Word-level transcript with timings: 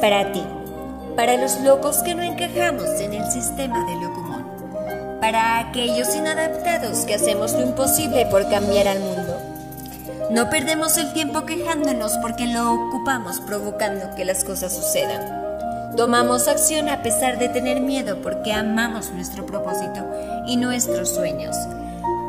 para 0.00 0.32
ti, 0.32 0.42
para 1.14 1.36
los 1.36 1.60
locos 1.60 1.98
que 1.98 2.14
no 2.14 2.22
encajamos 2.22 2.88
en 3.00 3.12
el 3.12 3.30
sistema 3.30 3.84
de 3.84 3.94
lo 3.96 4.12
común, 4.14 4.44
para 5.20 5.58
aquellos 5.58 6.14
inadaptados 6.16 7.00
que 7.00 7.14
hacemos 7.14 7.52
lo 7.52 7.62
imposible 7.62 8.26
por 8.26 8.48
cambiar 8.48 8.88
al 8.88 9.00
mundo. 9.00 9.36
No 10.30 10.48
perdemos 10.48 10.96
el 10.96 11.12
tiempo 11.12 11.44
quejándonos 11.44 12.12
porque 12.22 12.46
lo 12.46 12.72
ocupamos 12.72 13.40
provocando 13.40 14.14
que 14.14 14.24
las 14.24 14.44
cosas 14.44 14.72
sucedan. 14.74 15.40
Tomamos 15.96 16.48
acción 16.48 16.88
a 16.88 17.02
pesar 17.02 17.38
de 17.38 17.48
tener 17.48 17.80
miedo 17.80 18.22
porque 18.22 18.52
amamos 18.52 19.10
nuestro 19.10 19.44
propósito 19.44 20.06
y 20.46 20.56
nuestros 20.56 21.10
sueños. 21.10 21.56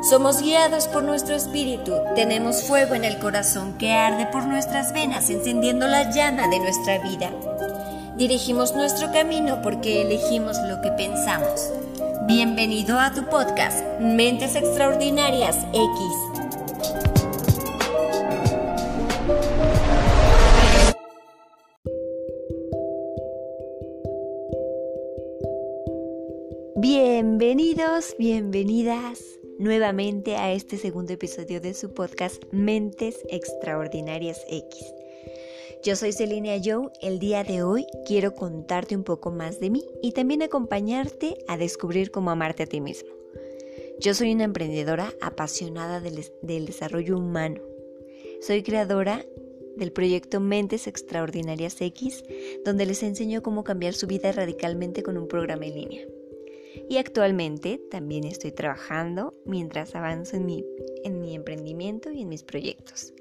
Somos 0.01 0.41
guiados 0.41 0.87
por 0.87 1.03
nuestro 1.03 1.35
espíritu, 1.35 1.93
tenemos 2.15 2.63
fuego 2.63 2.95
en 2.95 3.05
el 3.05 3.19
corazón 3.19 3.77
que 3.77 3.93
arde 3.93 4.25
por 4.25 4.45
nuestras 4.45 4.93
venas, 4.93 5.29
encendiendo 5.29 5.87
la 5.87 6.09
llama 6.09 6.47
de 6.47 6.59
nuestra 6.59 6.97
vida. 6.97 7.29
Dirigimos 8.17 8.73
nuestro 8.73 9.11
camino 9.11 9.61
porque 9.61 10.01
elegimos 10.01 10.57
lo 10.67 10.81
que 10.81 10.89
pensamos. 10.91 11.69
Bienvenido 12.23 12.99
a 12.99 13.11
tu 13.11 13.25
podcast, 13.25 13.83
Mentes 13.99 14.55
Extraordinarias 14.55 15.57
X. 15.71 16.40
bienvenidas 28.21 29.39
nuevamente 29.57 30.35
a 30.35 30.53
este 30.53 30.77
segundo 30.77 31.11
episodio 31.11 31.59
de 31.59 31.73
su 31.73 31.91
podcast 31.91 32.43
Mentes 32.51 33.15
Extraordinarias 33.31 34.45
X. 34.47 34.85
Yo 35.83 35.95
soy 35.95 36.13
Celina 36.13 36.51
Joe, 36.63 36.91
el 37.01 37.17
día 37.17 37.43
de 37.43 37.63
hoy 37.63 37.87
quiero 38.05 38.35
contarte 38.35 38.95
un 38.95 39.03
poco 39.03 39.31
más 39.31 39.59
de 39.59 39.71
mí 39.71 39.83
y 40.03 40.11
también 40.11 40.43
acompañarte 40.43 41.35
a 41.47 41.57
descubrir 41.57 42.11
cómo 42.11 42.29
amarte 42.29 42.61
a 42.61 42.67
ti 42.67 42.79
mismo. 42.79 43.09
Yo 43.99 44.13
soy 44.13 44.33
una 44.33 44.43
emprendedora 44.43 45.11
apasionada 45.19 45.99
del, 45.99 46.23
del 46.43 46.67
desarrollo 46.67 47.17
humano. 47.17 47.59
Soy 48.41 48.61
creadora 48.61 49.25
del 49.77 49.91
proyecto 49.91 50.39
Mentes 50.39 50.85
Extraordinarias 50.85 51.81
X, 51.81 52.23
donde 52.63 52.85
les 52.85 53.01
enseño 53.01 53.41
cómo 53.41 53.63
cambiar 53.63 53.95
su 53.95 54.05
vida 54.05 54.31
radicalmente 54.31 55.01
con 55.01 55.17
un 55.17 55.27
programa 55.27 55.65
en 55.65 55.73
línea 55.73 56.07
y 56.89 56.97
actualmente 56.97 57.81
también 57.89 58.23
estoy 58.23 58.51
trabajando 58.51 59.33
mientras 59.45 59.95
avanzo 59.95 60.37
en 60.37 60.45
mi, 60.45 60.65
en 61.03 61.19
mi 61.19 61.35
emprendimiento 61.35 62.11
y 62.11 62.21
en 62.21 62.29
mis 62.29 62.43
proyectos. 62.43 63.13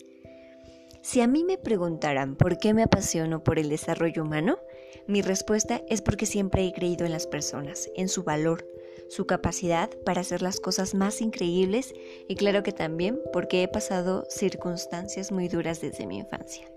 Si 1.03 1.21
a 1.21 1.27
mí 1.27 1.45
me 1.45 1.57
preguntaran 1.57 2.37
por 2.37 2.59
qué 2.59 2.75
me 2.75 2.83
apasiono 2.83 3.43
por 3.43 3.59
el 3.59 3.71
desarrollo 3.71 4.23
humano, 4.23 4.59
mi 5.07 5.23
respuesta 5.23 5.83
es 5.89 6.03
porque 6.03 6.27
siempre 6.27 6.67
he 6.67 6.73
creído 6.73 7.07
en 7.07 7.13
las 7.13 7.27
personas, 7.27 7.91
en 7.97 8.09
su 8.09 8.23
valor, 8.23 8.67
su 9.09 9.27
capacidad 9.27 9.91
para 10.05 10.21
hacer 10.21 10.43
las 10.43 10.61
cosas 10.61 10.95
más 10.95 11.21
increíbles 11.21 11.95
y 12.29 12.37
claro 12.37 12.63
que 12.63 12.73
también 12.73 13.19
porque 13.33 13.63
he 13.63 13.69
pasado 13.69 14.25
circunstancias 14.29 15.33
muy 15.33 15.49
duras 15.49 15.81
desde 15.81 16.07
mi 16.07 16.19
infancia. 16.19 16.71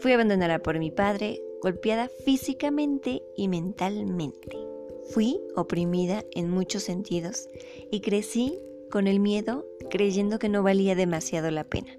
Fui 0.00 0.12
abandonada 0.12 0.58
por 0.58 0.78
mi 0.78 0.90
padre, 0.90 1.40
golpeada 1.62 2.10
físicamente 2.26 3.22
y 3.36 3.48
mentalmente. 3.48 4.73
Fui 5.10 5.40
oprimida 5.54 6.24
en 6.32 6.50
muchos 6.50 6.82
sentidos 6.82 7.48
y 7.90 8.00
crecí 8.00 8.58
con 8.90 9.06
el 9.06 9.20
miedo 9.20 9.66
creyendo 9.90 10.38
que 10.38 10.48
no 10.48 10.62
valía 10.62 10.94
demasiado 10.94 11.50
la 11.50 11.64
pena. 11.64 11.98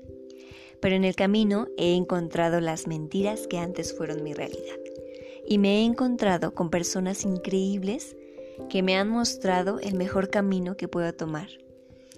Pero 0.80 0.95
en 0.95 1.03
el 1.03 1.16
camino 1.16 1.67
he 1.78 1.96
encontrado 1.96 2.59
las 2.62 2.88
mentiras 2.88 3.47
que 3.47 3.57
antes 3.57 3.96
fueron 3.96 4.24
mi 4.24 4.34
realidad. 4.34 4.79
Y 5.47 5.57
me 5.57 5.79
he 5.79 5.85
encontrado 5.85 6.53
con 6.53 6.69
personas 6.69 7.24
increíbles 7.24 8.16
que 8.69 8.81
me 8.81 8.96
han 8.96 9.09
mostrado 9.09 9.79
el 9.79 9.96
mejor 9.96 10.29
camino 10.29 10.78
que 10.78 10.88
puedo 10.88 11.13
tomar 11.13 11.50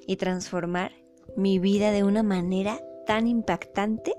y 0.06 0.16
transformar 0.16 0.92
mi 1.36 1.60
vida 1.60 1.92
de 1.92 2.04
una 2.04 2.24
manera 2.24 2.80
tan 3.06 3.28
impactante 3.28 4.14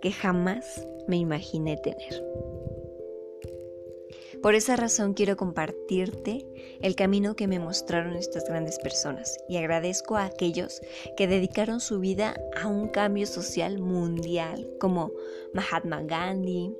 que 0.00 0.12
jamás 0.12 0.86
me 1.08 1.16
imaginé 1.16 1.76
tener. 1.76 2.22
Por 4.44 4.54
esa 4.54 4.76
razón 4.76 5.14
quiero 5.14 5.38
compartirte 5.38 6.46
el 6.82 6.94
camino 6.96 7.34
que 7.34 7.46
me 7.46 7.58
mostraron 7.58 8.14
estas 8.14 8.44
grandes 8.44 8.78
personas 8.78 9.38
y 9.48 9.56
agradezco 9.56 10.16
a 10.16 10.26
aquellos 10.26 10.82
que 11.16 11.26
dedicaron 11.26 11.80
su 11.80 11.98
vida 11.98 12.38
a 12.60 12.68
un 12.68 12.88
cambio 12.88 13.26
social 13.26 13.78
mundial 13.78 14.68
como 14.78 15.12
Mahatma 15.54 16.02
Gandhi, 16.02 16.76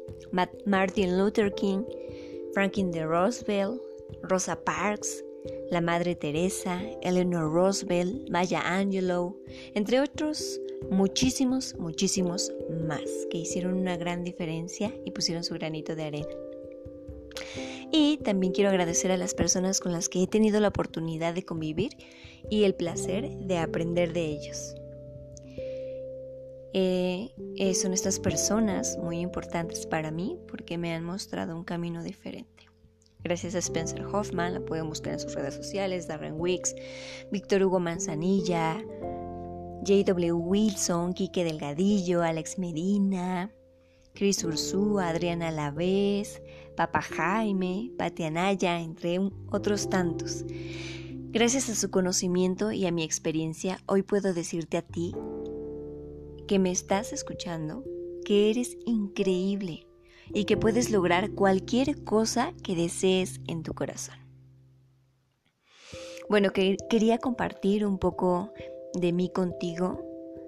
Martin 0.66 1.16
Luther 1.16 1.54
King, 1.54 1.84
Franklin 2.52 2.90
D. 2.90 3.02
Roosevelt, 3.02 3.80
Rosa 4.22 4.62
Parks, 4.62 5.24
la 5.70 5.80
Madre 5.80 6.14
Teresa, 6.16 6.82
Eleanor 7.00 7.50
Roosevelt, 7.50 8.28
Maya 8.28 8.60
Angelou, 8.60 9.42
entre 9.72 10.02
otros 10.02 10.60
muchísimos, 10.90 11.74
muchísimos 11.78 12.52
más 12.86 13.08
que 13.30 13.38
hicieron 13.38 13.72
una 13.72 13.96
gran 13.96 14.22
diferencia 14.22 14.94
y 15.06 15.12
pusieron 15.12 15.44
su 15.44 15.54
granito 15.54 15.96
de 15.96 16.02
arena. 16.02 16.53
Y 17.96 18.16
también 18.16 18.52
quiero 18.52 18.70
agradecer 18.70 19.12
a 19.12 19.16
las 19.16 19.34
personas 19.34 19.78
con 19.78 19.92
las 19.92 20.08
que 20.08 20.20
he 20.20 20.26
tenido 20.26 20.58
la 20.58 20.66
oportunidad 20.66 21.32
de 21.32 21.44
convivir 21.44 21.96
y 22.50 22.64
el 22.64 22.74
placer 22.74 23.30
de 23.38 23.58
aprender 23.58 24.12
de 24.12 24.26
ellos. 24.26 24.74
Eh, 26.72 27.32
eh, 27.56 27.74
son 27.74 27.92
estas 27.92 28.18
personas 28.18 28.98
muy 28.98 29.20
importantes 29.20 29.86
para 29.86 30.10
mí 30.10 30.36
porque 30.48 30.76
me 30.76 30.92
han 30.92 31.04
mostrado 31.04 31.56
un 31.56 31.62
camino 31.62 32.02
diferente. 32.02 32.68
Gracias 33.22 33.54
a 33.54 33.58
Spencer 33.58 34.04
Hoffman, 34.04 34.54
la 34.54 34.60
pueden 34.60 34.88
buscar 34.88 35.12
en 35.12 35.20
sus 35.20 35.36
redes 35.36 35.54
sociales, 35.54 36.08
Darren 36.08 36.34
Wicks, 36.36 36.74
Víctor 37.30 37.62
Hugo 37.62 37.78
Manzanilla, 37.78 38.82
J.W. 39.86 40.32
Wilson, 40.32 41.14
Quique 41.14 41.44
Delgadillo, 41.44 42.22
Alex 42.22 42.58
Medina, 42.58 43.52
Chris 44.14 44.42
Ursúa, 44.42 45.10
Adriana 45.10 45.52
Lavés, 45.52 46.42
Papa 46.76 47.02
Jaime, 47.02 47.90
Pati 47.96 48.24
Anaya, 48.24 48.80
entre 48.80 49.18
otros 49.50 49.88
tantos. 49.88 50.44
Gracias 51.30 51.68
a 51.68 51.74
su 51.74 51.90
conocimiento 51.90 52.72
y 52.72 52.86
a 52.86 52.92
mi 52.92 53.02
experiencia, 53.02 53.80
hoy 53.86 54.02
puedo 54.02 54.34
decirte 54.34 54.76
a 54.76 54.82
ti 54.82 55.14
que 56.46 56.58
me 56.58 56.70
estás 56.70 57.12
escuchando, 57.12 57.84
que 58.24 58.50
eres 58.50 58.76
increíble 58.86 59.86
y 60.32 60.44
que 60.44 60.56
puedes 60.56 60.90
lograr 60.90 61.32
cualquier 61.32 62.04
cosa 62.04 62.52
que 62.62 62.74
desees 62.74 63.40
en 63.46 63.62
tu 63.62 63.74
corazón. 63.74 64.16
Bueno, 66.28 66.52
que 66.52 66.76
quería 66.88 67.18
compartir 67.18 67.84
un 67.84 67.98
poco 67.98 68.52
de 68.94 69.12
mí 69.12 69.28
contigo 69.28 70.00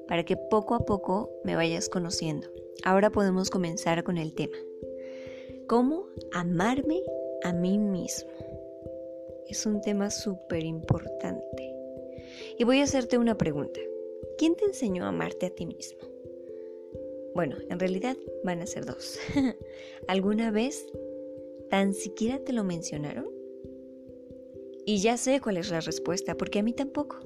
para 0.08 0.24
que 0.24 0.36
poco 0.36 0.74
a 0.74 0.86
poco 0.86 1.30
me 1.44 1.56
vayas 1.56 1.88
conociendo. 1.88 2.48
Ahora 2.84 3.10
podemos 3.10 3.50
comenzar 3.50 4.04
con 4.04 4.16
el 4.18 4.34
tema. 4.34 4.56
¿Cómo 5.68 6.06
amarme 6.30 7.02
a 7.42 7.52
mí 7.52 7.76
mismo? 7.76 8.30
Es 9.48 9.66
un 9.66 9.80
tema 9.80 10.10
súper 10.10 10.62
importante. 10.62 11.74
Y 12.56 12.62
voy 12.62 12.78
a 12.78 12.84
hacerte 12.84 13.18
una 13.18 13.36
pregunta. 13.36 13.80
¿Quién 14.38 14.54
te 14.54 14.64
enseñó 14.64 15.04
a 15.04 15.08
amarte 15.08 15.46
a 15.46 15.50
ti 15.50 15.66
mismo? 15.66 15.98
Bueno, 17.34 17.56
en 17.68 17.80
realidad 17.80 18.16
van 18.44 18.62
a 18.62 18.66
ser 18.66 18.86
dos. 18.86 19.18
¿Alguna 20.06 20.52
vez 20.52 20.86
tan 21.68 21.94
siquiera 21.94 22.38
te 22.38 22.52
lo 22.52 22.62
mencionaron? 22.62 23.28
Y 24.84 24.98
ya 24.98 25.16
sé 25.16 25.40
cuál 25.40 25.56
es 25.56 25.68
la 25.68 25.80
respuesta, 25.80 26.36
porque 26.36 26.60
a 26.60 26.62
mí 26.62 26.74
tampoco. 26.74 27.18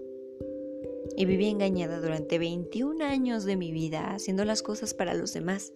Y 1.15 1.27
viví 1.27 1.47
engañada 1.47 2.01
durante 2.01 2.39
21 2.39 3.05
años 3.05 3.45
de 3.45 3.57
mi 3.57 3.71
vida 3.71 4.15
haciendo 4.15 4.47
las 4.47 4.63
cosas 4.63 4.95
para 4.95 5.13
los 5.13 5.35
demás 5.35 5.75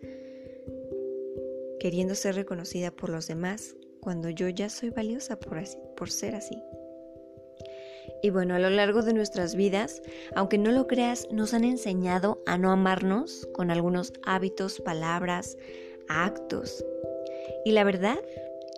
queriendo 1.85 2.15
ser 2.15 2.35
reconocida 2.35 2.91
por 2.91 3.11
los 3.11 3.27
demás 3.27 3.77
cuando 4.01 4.31
yo 4.31 4.49
ya 4.49 4.71
soy 4.71 4.89
valiosa 4.89 5.39
por, 5.39 5.63
por 5.99 6.11
ser 6.11 6.35
así. 6.35 6.63
Y 8.23 8.31
bueno, 8.31 8.55
a 8.55 8.59
lo 8.59 8.71
largo 8.71 9.03
de 9.03 9.13
nuestras 9.13 9.55
vidas, 9.55 10.01
aunque 10.35 10.57
no 10.57 10.73
lo 10.73 10.87
creas, 10.87 11.29
nos 11.31 11.53
han 11.53 11.63
enseñado 11.63 12.43
a 12.47 12.57
no 12.57 12.71
amarnos 12.73 13.47
con 13.53 13.71
algunos 13.71 14.15
hábitos, 14.25 14.81
palabras, 14.81 15.59
actos. 16.09 16.83
Y 17.67 17.73
la 17.73 17.85
verdad 17.85 18.17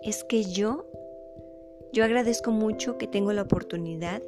es 0.03 0.25
que 0.25 0.43
yo, 0.43 0.85
yo 1.93 2.03
agradezco 2.03 2.51
mucho 2.51 2.97
que 2.97 3.07
tengo 3.07 3.31
la 3.31 3.43
oportunidad 3.43 4.21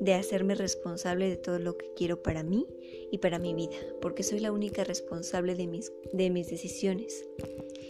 de 0.00 0.14
hacerme 0.14 0.54
responsable 0.54 1.28
de 1.28 1.36
todo 1.36 1.58
lo 1.58 1.76
que 1.76 1.92
quiero 1.96 2.22
para 2.22 2.42
mí 2.42 2.66
y 3.10 3.18
para 3.18 3.38
mi 3.38 3.52
vida, 3.52 3.76
porque 4.00 4.22
soy 4.22 4.40
la 4.40 4.52
única 4.52 4.84
responsable 4.84 5.54
de 5.54 5.66
mis, 5.66 5.92
de 6.14 6.30
mis 6.30 6.48
decisiones. 6.48 7.26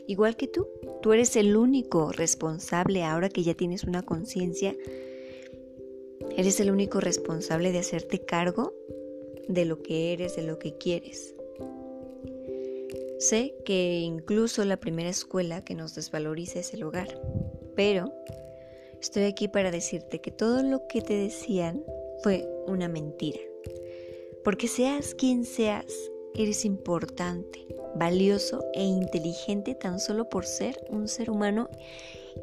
Igual 0.07 0.37
que 0.37 0.49
tú, 0.49 0.69
tú 1.01 1.13
eres 1.13 1.37
el 1.37 1.57
único 1.57 2.13
responsable 2.13 3.05
ahora 3.05 3.29
que 3.29 3.43
ya 3.43 3.55
tienes 3.55 3.85
una 3.85 4.03
conciencia. 4.03 4.77
Eres 6.37 6.61
el 6.61 6.71
único 6.71 7.01
responsable 7.01 7.73
de 7.73 7.79
hacerte 7.79 8.25
cargo 8.25 8.75
de 9.49 9.65
lo 9.65 9.83
que 9.83 10.13
eres, 10.13 10.37
de 10.37 10.43
lo 10.43 10.59
que 10.59 10.77
quieres. 10.77 11.35
Sé 13.19 13.55
que 13.65 14.01
incluso 14.01 14.65
la 14.65 14.79
primera 14.79 15.09
escuela 15.09 15.65
que 15.65 15.77
nos 15.77 15.95
desvaloriza 15.95 16.59
es 16.59 16.75
el 16.75 16.83
hogar, 16.83 17.21
pero 17.77 18.13
estoy 19.01 19.25
aquí 19.25 19.47
para 19.47 19.71
decirte 19.71 20.21
que 20.21 20.33
todo 20.33 20.63
lo 20.63 20.89
que 20.89 21.03
te 21.03 21.15
decían 21.15 21.85
fue 22.23 22.49
una 22.67 22.89
mentira. 22.89 23.41
Porque 24.43 24.67
seas 24.67 25.15
quien 25.15 25.45
seas, 25.45 25.87
eres 26.35 26.65
importante, 26.65 27.67
valioso 27.95 28.65
e 28.75 28.85
inteligente 28.85 29.75
tan 29.75 30.01
solo 30.01 30.29
por 30.29 30.47
ser 30.47 30.77
un 30.89 31.09
ser 31.09 31.31
humano 31.31 31.69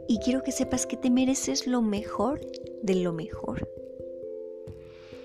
y 0.08 0.20
quiero 0.20 0.44
que 0.44 0.52
sepas 0.52 0.86
que 0.86 0.98
te 0.98 1.10
mereces 1.10 1.68
lo 1.68 1.82
mejor 1.82 2.42
de 2.82 2.96
lo 2.96 3.14
mejor. 3.14 3.68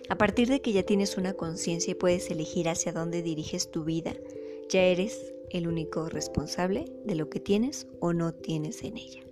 A 0.08 0.18
partir 0.18 0.48
de 0.48 0.60
que 0.60 0.72
ya 0.72 0.82
tienes 0.82 1.16
una 1.16 1.34
conciencia 1.34 1.92
y 1.92 1.94
puedes 1.94 2.30
elegir 2.30 2.68
hacia 2.68 2.92
dónde 2.92 3.22
diriges 3.22 3.70
tu 3.70 3.84
vida, 3.84 4.14
ya 4.68 4.82
eres 4.82 5.32
el 5.50 5.66
único 5.66 6.08
responsable 6.08 6.84
de 7.04 7.14
lo 7.14 7.30
que 7.30 7.40
tienes 7.40 7.86
o 8.00 8.12
no 8.12 8.34
tienes 8.34 8.82
en 8.82 8.96
ella. 8.96 9.22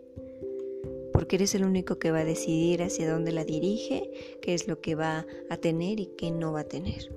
Porque 1.12 1.36
eres 1.36 1.54
el 1.54 1.64
único 1.64 1.98
que 1.98 2.10
va 2.10 2.20
a 2.20 2.24
decidir 2.24 2.82
hacia 2.82 3.10
dónde 3.10 3.32
la 3.32 3.44
dirige, 3.44 4.38
qué 4.40 4.54
es 4.54 4.66
lo 4.66 4.80
que 4.80 4.94
va 4.94 5.26
a 5.50 5.56
tener 5.58 6.00
y 6.00 6.06
qué 6.06 6.30
no 6.30 6.52
va 6.52 6.60
a 6.60 6.68
tener. 6.68 7.14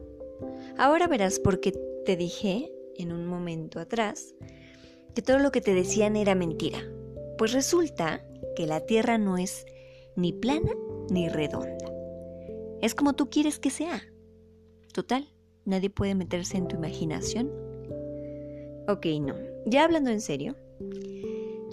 Ahora 0.77 1.07
verás 1.07 1.39
por 1.39 1.61
qué 1.61 1.71
te 2.05 2.15
dije 2.15 2.71
en 2.97 3.11
un 3.11 3.25
momento 3.25 3.79
atrás 3.79 4.35
que 5.13 5.21
todo 5.21 5.39
lo 5.39 5.51
que 5.51 5.59
te 5.59 5.73
decían 5.73 6.15
era 6.15 6.35
mentira. 6.35 6.79
Pues 7.37 7.51
resulta 7.51 8.23
que 8.55 8.67
la 8.67 8.85
Tierra 8.85 9.17
no 9.17 9.37
es 9.37 9.65
ni 10.15 10.31
plana 10.31 10.71
ni 11.09 11.27
redonda. 11.27 11.91
Es 12.81 12.95
como 12.95 13.13
tú 13.13 13.29
quieres 13.29 13.59
que 13.59 13.71
sea. 13.71 14.01
Total, 14.93 15.27
nadie 15.65 15.89
puede 15.89 16.15
meterse 16.15 16.57
en 16.57 16.67
tu 16.67 16.75
imaginación. 16.75 17.51
Ok, 18.87 19.07
no. 19.19 19.35
Ya 19.65 19.83
hablando 19.83 20.11
en 20.11 20.21
serio, 20.21 20.55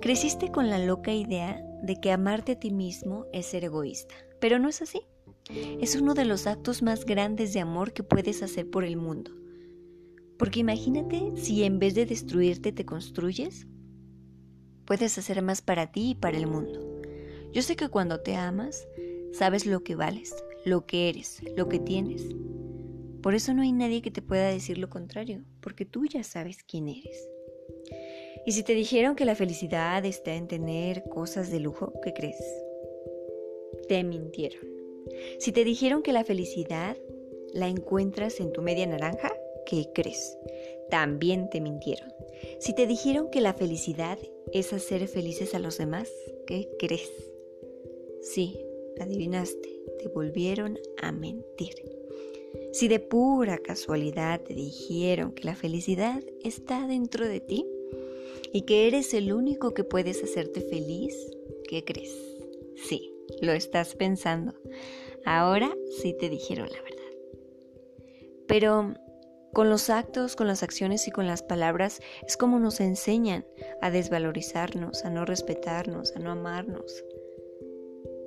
creciste 0.01 0.51
con 0.51 0.71
la 0.71 0.79
loca 0.79 1.13
idea 1.13 1.63
de 1.83 2.01
que 2.01 2.11
amarte 2.11 2.53
a 2.53 2.59
ti 2.59 2.71
mismo 2.71 3.27
es 3.33 3.47
ser 3.47 3.65
egoísta, 3.65 4.15
pero 4.41 4.59
no 4.59 4.69
es 4.69 4.81
así. 4.81 5.03
Es 5.81 5.95
uno 5.97 6.15
de 6.15 6.25
los 6.25 6.47
actos 6.47 6.83
más 6.83 7.05
grandes 7.05 7.53
de 7.53 7.61
amor 7.61 7.93
que 7.93 8.03
puedes 8.03 8.43
hacer 8.43 8.71
por 8.71 8.85
el 8.85 8.97
mundo. 8.97 9.42
Porque 10.39 10.61
imagínate 10.61 11.33
si 11.37 11.65
en 11.65 11.79
vez 11.79 11.95
de 11.95 12.07
destruirte 12.07 12.73
te 12.73 12.85
construyes, 12.85 13.67
puedes 14.85 15.17
hacer 15.19 15.43
más 15.43 15.63
para 15.63 15.93
ti 15.93 16.11
y 16.11 16.15
para 16.15 16.37
el 16.37 16.47
mundo. 16.47 17.01
Yo 17.53 17.63
sé 17.63 17.77
que 17.77 17.89
cuando 17.89 18.21
te 18.21 18.35
amas, 18.35 18.87
sabes 19.33 19.67
lo 19.67 19.83
que 19.85 19.95
vales, 19.95 20.35
lo 20.65 20.87
que 20.87 21.09
eres, 21.09 21.43
lo 21.57 21.69
que 21.69 21.79
tienes. 21.79 22.27
Por 23.23 23.35
eso 23.35 23.55
no 23.55 23.63
hay 23.63 23.73
nadie 23.73 24.03
que 24.03 24.11
te 24.11 24.23
pueda 24.23 24.49
decir 24.49 24.79
lo 24.79 24.89
contrario, 24.89 25.45
porque 25.61 25.85
tú 25.85 26.07
ya 26.07 26.25
sabes 26.25 26.59
quién 26.65 26.89
eres. 26.89 27.29
Y 28.45 28.53
si 28.53 28.65
te 28.65 28.75
dijeron 28.75 29.15
que 29.15 29.25
la 29.25 29.37
felicidad 29.37 30.05
está 30.05 30.35
en 30.35 30.49
tener 30.49 31.05
cosas 31.05 31.51
de 31.51 31.61
lujo, 31.61 31.93
¿qué 32.03 32.13
crees? 32.13 32.43
Te 33.89 34.03
mintieron. 34.03 34.67
Si 35.39 35.53
te 35.53 35.65
dijeron 35.65 36.03
que 36.03 36.13
la 36.13 36.25
felicidad 36.25 36.97
la 37.53 37.69
encuentras 37.69 38.41
en 38.41 38.53
tu 38.53 38.63
media 38.63 38.87
naranja, 38.87 39.33
¿qué 39.67 39.89
crees? 39.95 40.37
También 40.91 41.49
te 41.51 41.61
mintieron. 41.61 42.13
Si 42.59 42.75
te 42.75 42.87
dijeron 42.87 43.31
que 43.31 43.41
la 43.41 43.55
felicidad 43.55 44.19
es 44.53 44.73
hacer 44.73 45.09
felices 45.09 45.55
a 45.55 45.59
los 45.59 45.79
demás, 45.79 46.11
¿qué 46.47 46.69
crees? 46.79 47.11
Sí, 48.21 48.59
adivinaste, 49.01 49.81
te 49.99 50.09
volvieron 50.09 50.79
a 51.01 51.13
mentir. 51.13 51.75
Si 52.73 52.89
de 52.89 53.01
pura 53.01 53.59
casualidad 53.59 54.41
te 54.43 54.55
dijeron 54.55 55.33
que 55.33 55.45
la 55.45 55.55
felicidad 55.55 56.23
está 56.43 56.87
dentro 56.87 57.27
de 57.27 57.41
ti 57.41 57.67
y 58.53 58.63
que 58.63 58.87
eres 58.87 59.15
el 59.15 59.33
único 59.33 59.73
que 59.75 59.85
puedes 59.85 60.23
hacerte 60.23 60.61
feliz, 60.61 61.15
¿qué 61.69 61.85
crees? 61.85 62.15
Sí, 62.77 63.13
lo 63.41 63.53
estás 63.53 63.95
pensando. 63.95 64.55
Ahora 65.25 65.75
sí 66.01 66.15
te 66.19 66.29
dijeron 66.29 66.69
la 66.71 66.83
verdad. 66.83 66.99
Pero 68.47 68.95
con 69.53 69.69
los 69.69 69.91
actos, 69.91 70.35
con 70.35 70.47
las 70.47 70.63
acciones 70.63 71.07
y 71.09 71.11
con 71.11 71.27
las 71.27 71.43
palabras 71.43 72.01
es 72.27 72.37
como 72.37 72.59
nos 72.59 72.81
enseñan 72.81 73.45
a 73.81 73.91
desvalorizarnos, 73.91 75.05
a 75.05 75.11
no 75.11 75.25
respetarnos, 75.25 76.17
a 76.17 76.19
no 76.19 76.31
amarnos. 76.31 77.05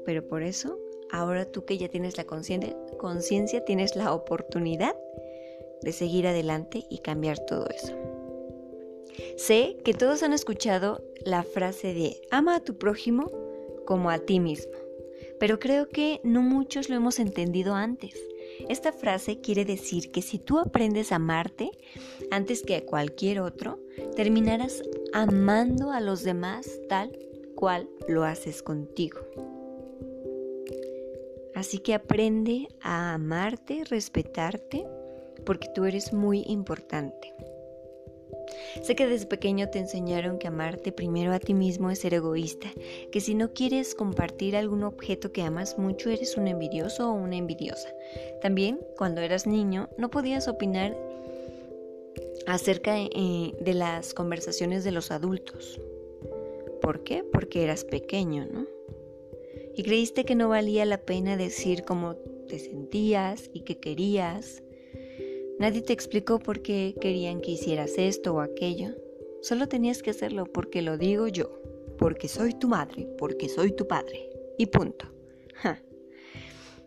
Pero 0.05 0.27
por 0.27 0.43
eso, 0.43 0.79
ahora 1.11 1.45
tú 1.45 1.65
que 1.65 1.77
ya 1.77 1.89
tienes 1.89 2.17
la 2.17 2.25
conciencia, 2.25 3.65
tienes 3.65 3.95
la 3.95 4.13
oportunidad 4.13 4.95
de 5.81 5.91
seguir 5.91 6.27
adelante 6.27 6.85
y 6.89 6.99
cambiar 6.99 7.39
todo 7.39 7.67
eso. 7.69 7.95
Sé 9.37 9.77
que 9.83 9.93
todos 9.93 10.23
han 10.23 10.33
escuchado 10.33 11.03
la 11.23 11.43
frase 11.43 11.93
de 11.93 12.21
ama 12.31 12.57
a 12.57 12.59
tu 12.59 12.77
prójimo 12.77 13.31
como 13.85 14.09
a 14.09 14.19
ti 14.19 14.39
mismo, 14.39 14.73
pero 15.39 15.57
creo 15.59 15.89
que 15.89 16.19
no 16.23 16.41
muchos 16.41 16.89
lo 16.89 16.95
hemos 16.95 17.17
entendido 17.19 17.73
antes. 17.73 18.13
Esta 18.69 18.91
frase 18.91 19.41
quiere 19.41 19.65
decir 19.65 20.11
que 20.11 20.21
si 20.21 20.39
tú 20.39 20.59
aprendes 20.59 21.11
a 21.11 21.15
amarte 21.15 21.71
antes 22.31 22.63
que 22.63 22.75
a 22.75 22.85
cualquier 22.85 23.39
otro, 23.39 23.79
terminarás 24.15 24.81
amando 25.13 25.91
a 25.91 26.01
los 26.01 26.23
demás 26.23 26.69
tal 26.89 27.17
cual 27.55 27.89
lo 28.07 28.23
haces 28.23 28.61
contigo. 28.61 29.19
Así 31.55 31.79
que 31.79 31.93
aprende 31.93 32.67
a 32.81 33.13
amarte, 33.13 33.83
respetarte, 33.85 34.85
porque 35.45 35.69
tú 35.73 35.85
eres 35.85 36.11
muy 36.11 36.43
importante. 36.47 37.33
Sé 38.81 38.95
que 38.95 39.07
desde 39.07 39.25
pequeño 39.25 39.69
te 39.69 39.79
enseñaron 39.79 40.37
que 40.37 40.47
amarte 40.47 40.91
primero 40.91 41.33
a 41.33 41.39
ti 41.39 41.53
mismo 41.53 41.89
es 41.89 41.99
ser 41.99 42.13
egoísta, 42.13 42.67
que 43.11 43.21
si 43.21 43.35
no 43.35 43.53
quieres 43.53 43.95
compartir 43.95 44.55
algún 44.55 44.83
objeto 44.83 45.31
que 45.31 45.41
amas 45.41 45.77
mucho 45.77 46.09
eres 46.09 46.37
un 46.37 46.47
envidioso 46.47 47.09
o 47.09 47.13
una 47.13 47.37
envidiosa. 47.37 47.89
También, 48.41 48.79
cuando 48.97 49.21
eras 49.21 49.47
niño, 49.47 49.89
no 49.97 50.09
podías 50.09 50.47
opinar 50.47 50.95
acerca 52.47 52.97
eh, 52.97 53.53
de 53.59 53.73
las 53.73 54.13
conversaciones 54.13 54.83
de 54.83 54.91
los 54.91 55.11
adultos. 55.11 55.79
¿Por 56.81 57.03
qué? 57.03 57.23
Porque 57.23 57.63
eras 57.63 57.83
pequeño, 57.83 58.45
¿no? 58.51 58.67
Y 59.75 59.83
creíste 59.83 60.23
que 60.23 60.35
no 60.35 60.49
valía 60.49 60.85
la 60.85 60.99
pena 60.99 61.35
decir 61.35 61.83
cómo 61.83 62.15
te 62.47 62.59
sentías 62.59 63.49
y 63.53 63.61
qué 63.61 63.79
querías 63.79 64.61
Nadie 65.57 65.81
te 65.81 65.93
explicó 65.93 66.39
por 66.39 66.61
qué 66.61 66.95
querían 66.99 67.39
que 67.39 67.51
hicieras 67.51 67.97
esto 67.97 68.35
o 68.35 68.39
aquello. 68.41 68.89
Solo 69.41 69.67
tenías 69.67 70.03
que 70.03 70.09
hacerlo 70.09 70.45
porque 70.45 70.81
lo 70.81 70.97
digo 70.97 71.27
yo, 71.27 71.61
porque 71.97 72.27
soy 72.27 72.53
tu 72.53 72.67
madre, 72.67 73.07
porque 73.17 73.47
soy 73.47 73.71
tu 73.71 73.87
padre. 73.87 74.29
Y 74.57 74.65
punto. 74.67 75.05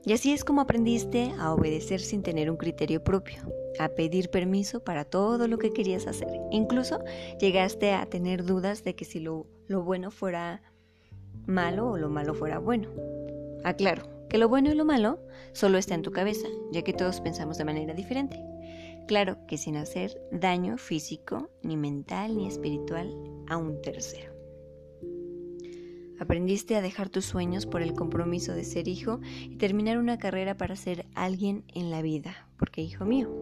Y 0.05 0.13
así 0.13 0.33
es 0.33 0.45
como 0.45 0.63
aprendiste 0.63 1.33
a 1.39 1.53
obedecer 1.53 2.01
sin 2.01 2.23
tener 2.23 2.51
un 2.51 2.57
criterio 2.57 3.03
propio, 3.03 3.43
a 3.79 3.89
pedir 3.91 4.31
permiso 4.31 4.81
para 4.81 5.05
todo 5.05 5.49
lo 5.49 5.59
que 5.59 5.71
querías 5.71 6.07
hacer. 6.07 6.29
Incluso 6.51 7.01
llegaste 7.41 7.93
a 7.93 8.07
tener 8.07 8.45
dudas 8.45 8.85
de 8.85 8.95
que 8.95 9.05
si 9.05 9.21
lo, 9.21 9.47
lo 9.67 9.83
bueno 9.83 10.11
fuera 10.11 10.63
malo 11.47 11.91
o 11.91 11.99
lo 11.99 12.09
malo 12.09 12.35
fuera 12.35 12.59
bueno. 12.59 12.89
Aclaro, 13.65 14.03
que 14.29 14.39
lo 14.39 14.49
bueno 14.49 14.71
y 14.71 14.75
lo 14.75 14.85
malo 14.85 15.19
solo 15.53 15.79
está 15.79 15.95
en 15.95 16.03
tu 16.03 16.13
cabeza, 16.13 16.47
ya 16.73 16.83
que 16.83 16.93
todos 16.93 17.21
pensamos 17.21 17.59
de 17.59 17.65
manera 17.65 17.93
diferente. 17.93 18.43
Claro 19.09 19.39
que 19.47 19.57
sin 19.57 19.79
hacer 19.79 20.21
daño 20.31 20.77
físico, 20.77 21.49
ni 21.63 21.79
mental, 21.79 22.37
ni 22.37 22.47
espiritual 22.47 23.11
a 23.49 23.57
un 23.57 23.81
tercero. 23.81 24.35
Aprendiste 26.21 26.77
a 26.77 26.83
dejar 26.83 27.09
tus 27.09 27.25
sueños 27.25 27.65
por 27.65 27.81
el 27.81 27.95
compromiso 27.95 28.53
de 28.53 28.65
ser 28.65 28.87
hijo 28.87 29.21
y 29.49 29.57
terminar 29.57 29.97
una 29.97 30.19
carrera 30.19 30.59
para 30.59 30.77
ser 30.77 31.07
alguien 31.15 31.65
en 31.73 31.91
la 31.91 32.03
vida. 32.03 32.51
Porque, 32.59 32.83
hijo 32.83 33.07
mío, 33.07 33.35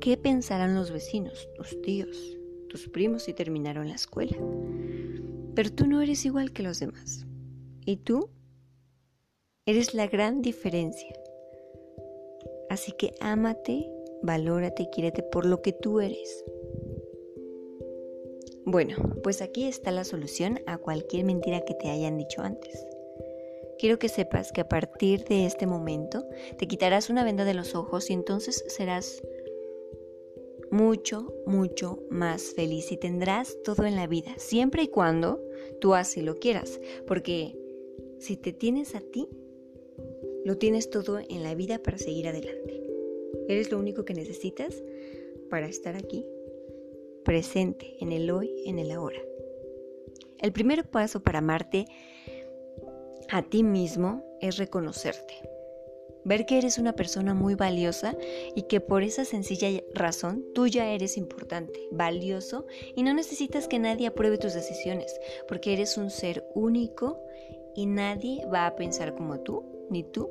¿qué 0.00 0.16
pensarán 0.16 0.76
los 0.76 0.92
vecinos, 0.92 1.48
tus 1.56 1.82
tíos, 1.82 2.38
tus 2.68 2.88
primos 2.88 3.24
si 3.24 3.34
terminaron 3.34 3.88
la 3.88 3.96
escuela? 3.96 4.36
Pero 5.56 5.72
tú 5.72 5.88
no 5.88 6.00
eres 6.00 6.24
igual 6.24 6.52
que 6.52 6.62
los 6.62 6.78
demás. 6.78 7.26
Y 7.84 7.96
tú 7.96 8.30
eres 9.66 9.94
la 9.94 10.06
gran 10.06 10.42
diferencia. 10.42 11.12
Así 12.70 12.92
que 12.96 13.14
ámate 13.20 13.90
valórate 14.22 14.84
y 14.84 14.90
quiérete 14.90 15.22
por 15.22 15.46
lo 15.46 15.62
que 15.62 15.72
tú 15.72 16.00
eres. 16.00 16.44
Bueno, 18.64 18.96
pues 19.22 19.42
aquí 19.42 19.64
está 19.64 19.90
la 19.90 20.04
solución 20.04 20.60
a 20.66 20.78
cualquier 20.78 21.24
mentira 21.24 21.62
que 21.62 21.74
te 21.74 21.90
hayan 21.90 22.16
dicho 22.16 22.42
antes. 22.42 22.86
Quiero 23.78 23.98
que 23.98 24.08
sepas 24.08 24.52
que 24.52 24.60
a 24.60 24.68
partir 24.68 25.24
de 25.24 25.46
este 25.46 25.66
momento 25.66 26.24
te 26.56 26.68
quitarás 26.68 27.10
una 27.10 27.24
venda 27.24 27.44
de 27.44 27.54
los 27.54 27.74
ojos 27.74 28.10
y 28.10 28.12
entonces 28.12 28.64
serás 28.68 29.20
mucho, 30.70 31.34
mucho 31.46 31.98
más 32.08 32.42
feliz 32.54 32.92
y 32.92 32.96
tendrás 32.96 33.56
todo 33.64 33.84
en 33.84 33.96
la 33.96 34.06
vida, 34.06 34.32
siempre 34.38 34.84
y 34.84 34.88
cuando 34.88 35.42
tú 35.80 35.94
así 35.94 36.22
lo 36.22 36.36
quieras, 36.36 36.80
porque 37.06 37.58
si 38.18 38.36
te 38.36 38.52
tienes 38.52 38.94
a 38.94 39.00
ti, 39.00 39.28
lo 40.44 40.56
tienes 40.56 40.88
todo 40.88 41.18
en 41.18 41.42
la 41.42 41.54
vida 41.54 41.78
para 41.78 41.98
seguir 41.98 42.28
adelante. 42.28 42.81
Eres 43.48 43.70
lo 43.70 43.78
único 43.78 44.04
que 44.04 44.14
necesitas 44.14 44.82
para 45.50 45.66
estar 45.66 45.96
aquí 45.96 46.24
presente, 47.24 47.96
en 48.00 48.12
el 48.12 48.30
hoy, 48.30 48.50
en 48.66 48.78
el 48.78 48.90
ahora. 48.90 49.20
El 50.40 50.52
primer 50.52 50.90
paso 50.90 51.22
para 51.22 51.38
amarte 51.38 51.86
a 53.28 53.42
ti 53.42 53.62
mismo 53.62 54.24
es 54.40 54.56
reconocerte. 54.56 55.34
Ver 56.24 56.46
que 56.46 56.58
eres 56.58 56.78
una 56.78 56.94
persona 56.94 57.34
muy 57.34 57.54
valiosa 57.54 58.16
y 58.54 58.62
que 58.62 58.80
por 58.80 59.02
esa 59.02 59.24
sencilla 59.24 59.68
razón 59.94 60.44
tú 60.54 60.68
ya 60.68 60.92
eres 60.92 61.16
importante, 61.16 61.88
valioso 61.90 62.66
y 62.94 63.02
no 63.02 63.12
necesitas 63.12 63.66
que 63.66 63.78
nadie 63.78 64.06
apruebe 64.06 64.38
tus 64.38 64.54
decisiones, 64.54 65.18
porque 65.48 65.72
eres 65.72 65.96
un 65.96 66.10
ser 66.10 66.44
único 66.54 67.20
y 67.74 67.86
nadie 67.86 68.44
va 68.46 68.66
a 68.66 68.76
pensar 68.76 69.14
como 69.14 69.40
tú, 69.40 69.64
ni 69.90 70.04
tú 70.04 70.30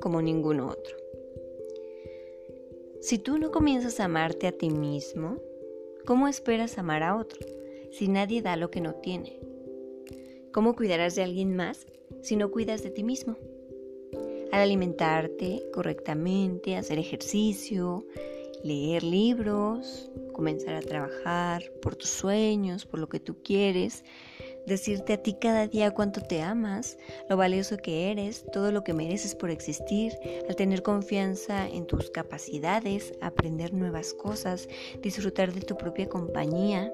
como 0.00 0.22
ninguno 0.22 0.68
otro. 0.68 1.05
Si 3.00 3.18
tú 3.18 3.38
no 3.38 3.50
comienzas 3.50 4.00
a 4.00 4.06
amarte 4.06 4.46
a 4.46 4.52
ti 4.52 4.70
mismo, 4.70 5.38
¿cómo 6.04 6.28
esperas 6.28 6.78
amar 6.78 7.02
a 7.02 7.16
otro 7.16 7.40
si 7.92 8.08
nadie 8.08 8.42
da 8.42 8.56
lo 8.56 8.70
que 8.70 8.80
no 8.80 8.94
tiene? 8.94 9.38
¿Cómo 10.52 10.74
cuidarás 10.74 11.14
de 11.14 11.22
alguien 11.22 11.54
más 11.54 11.86
si 12.22 12.36
no 12.36 12.50
cuidas 12.50 12.82
de 12.82 12.90
ti 12.90 13.04
mismo? 13.04 13.36
Al 14.50 14.60
alimentarte 14.62 15.62
correctamente, 15.72 16.76
hacer 16.76 16.98
ejercicio, 16.98 18.06
leer 18.64 19.02
libros, 19.02 20.10
comenzar 20.32 20.74
a 20.74 20.80
trabajar 20.80 21.70
por 21.82 21.96
tus 21.96 22.10
sueños, 22.10 22.86
por 22.86 23.00
lo 23.00 23.08
que 23.08 23.20
tú 23.20 23.36
quieres, 23.42 24.04
decirte 24.66 25.14
a 25.14 25.22
ti 25.22 25.34
cada 25.34 25.66
día 25.66 25.92
cuánto 25.92 26.20
te 26.20 26.42
amas, 26.42 26.98
lo 27.28 27.36
valioso 27.36 27.76
que 27.76 28.10
eres, 28.10 28.44
todo 28.52 28.72
lo 28.72 28.84
que 28.84 28.92
mereces 28.92 29.34
por 29.34 29.50
existir, 29.50 30.18
al 30.48 30.56
tener 30.56 30.82
confianza 30.82 31.68
en 31.68 31.86
tus 31.86 32.10
capacidades, 32.10 33.14
aprender 33.20 33.72
nuevas 33.72 34.12
cosas, 34.12 34.68
disfrutar 35.02 35.52
de 35.52 35.60
tu 35.60 35.76
propia 35.76 36.08
compañía, 36.08 36.90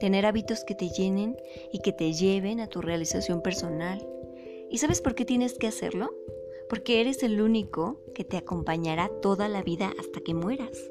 tener 0.00 0.26
hábitos 0.26 0.64
que 0.64 0.74
te 0.74 0.88
llenen 0.88 1.36
y 1.72 1.80
que 1.80 1.92
te 1.92 2.12
lleven 2.12 2.60
a 2.60 2.68
tu 2.68 2.80
realización 2.80 3.42
personal. 3.42 4.06
¿Y 4.70 4.78
sabes 4.78 5.00
por 5.00 5.14
qué 5.14 5.24
tienes 5.24 5.54
que 5.54 5.66
hacerlo? 5.66 6.14
Porque 6.68 7.00
eres 7.00 7.22
el 7.22 7.40
único 7.40 8.00
que 8.14 8.24
te 8.24 8.36
acompañará 8.36 9.10
toda 9.22 9.48
la 9.48 9.62
vida 9.62 9.92
hasta 9.98 10.20
que 10.20 10.34
mueras. 10.34 10.90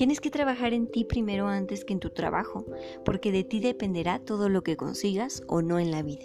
Tienes 0.00 0.22
que 0.22 0.30
trabajar 0.30 0.72
en 0.72 0.86
ti 0.86 1.04
primero 1.04 1.46
antes 1.46 1.84
que 1.84 1.92
en 1.92 2.00
tu 2.00 2.08
trabajo, 2.08 2.64
porque 3.04 3.32
de 3.32 3.44
ti 3.44 3.60
dependerá 3.60 4.18
todo 4.18 4.48
lo 4.48 4.62
que 4.62 4.74
consigas 4.74 5.42
o 5.46 5.60
no 5.60 5.78
en 5.78 5.90
la 5.90 6.02
vida. 6.02 6.24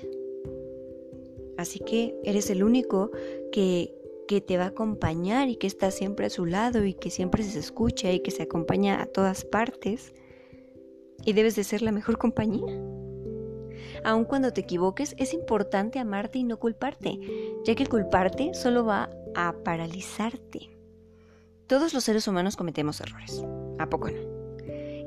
Así 1.58 1.80
que 1.80 2.16
eres 2.24 2.50
el 2.50 2.64
único 2.64 3.12
que, 3.52 3.94
que 4.30 4.40
te 4.40 4.56
va 4.56 4.64
a 4.64 4.68
acompañar 4.68 5.50
y 5.50 5.58
que 5.58 5.68
está 5.68 5.92
siempre 5.92 6.28
a 6.28 6.30
su 6.30 6.46
lado 6.46 6.86
y 6.86 6.94
que 6.94 7.10
siempre 7.10 7.44
se 7.44 7.60
escucha 7.60 8.14
y 8.14 8.22
que 8.22 8.32
se 8.32 8.44
acompaña 8.44 9.02
a 9.02 9.08
todas 9.08 9.44
partes. 9.44 10.14
Y 11.26 11.34
debes 11.34 11.58
de 11.58 11.66
ser 11.66 11.82
la 11.82 11.92
mejor 11.92 12.18
compañía. 12.18 12.82
Aun 14.06 14.24
cuando 14.24 14.54
te 14.54 14.62
equivoques, 14.62 15.16
es 15.18 15.34
importante 15.34 16.00
amarte 16.00 16.40
y 16.40 16.46
no 16.46 16.62
culparte, 16.62 17.20
ya 17.66 17.76
que 17.76 17.88
culparte 17.88 18.54
solo 18.54 18.86
va 18.86 19.10
a 19.36 19.54
paralizarte. 19.66 20.70
Todos 21.68 21.94
los 21.94 22.06
seres 22.06 22.26
humanos 22.30 22.56
cometemos 22.56 23.02
errores. 23.02 23.44
¿A 23.80 23.90
poco 23.90 24.10
no? 24.10 24.20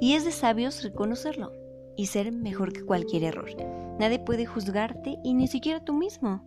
Y 0.00 0.14
es 0.14 0.24
de 0.24 0.32
sabios 0.32 0.82
reconocerlo 0.82 1.52
y 1.96 2.06
ser 2.06 2.32
mejor 2.32 2.72
que 2.72 2.84
cualquier 2.84 3.24
error. 3.24 3.50
Nadie 3.98 4.20
puede 4.20 4.46
juzgarte 4.46 5.16
y 5.24 5.34
ni 5.34 5.48
siquiera 5.48 5.84
tú 5.84 5.92
mismo. 5.92 6.44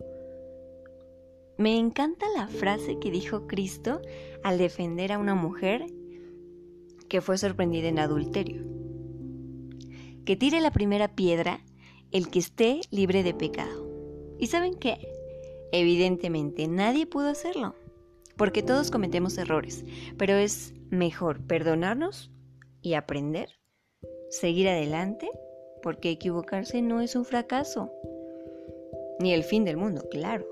Me 1.58 1.78
encanta 1.78 2.26
la 2.34 2.48
frase 2.48 2.98
que 2.98 3.10
dijo 3.10 3.46
Cristo 3.46 4.00
al 4.42 4.56
defender 4.56 5.12
a 5.12 5.18
una 5.18 5.34
mujer 5.34 5.86
que 7.08 7.20
fue 7.20 7.36
sorprendida 7.36 7.88
en 7.88 7.98
adulterio. 7.98 8.62
Que 10.24 10.36
tire 10.36 10.60
la 10.60 10.70
primera 10.70 11.14
piedra 11.14 11.60
el 12.10 12.28
que 12.28 12.38
esté 12.38 12.80
libre 12.90 13.22
de 13.22 13.34
pecado. 13.34 13.86
¿Y 14.38 14.46
saben 14.46 14.74
qué? 14.74 15.08
Evidentemente 15.72 16.68
nadie 16.68 17.06
pudo 17.06 17.28
hacerlo, 17.28 17.74
porque 18.42 18.64
todos 18.64 18.90
cometemos 18.90 19.38
errores, 19.38 19.84
pero 20.18 20.34
es 20.34 20.74
mejor 20.90 21.46
perdonarnos 21.46 22.32
y 22.80 22.94
aprender, 22.94 23.50
seguir 24.30 24.68
adelante, 24.68 25.30
porque 25.80 26.10
equivocarse 26.10 26.82
no 26.82 27.00
es 27.00 27.14
un 27.14 27.24
fracaso, 27.24 27.92
ni 29.20 29.32
el 29.32 29.44
fin 29.44 29.64
del 29.64 29.76
mundo, 29.76 30.08
claro. 30.10 30.44